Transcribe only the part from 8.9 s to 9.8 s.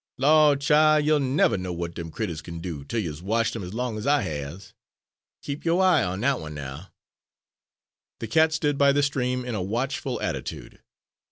the stream, in a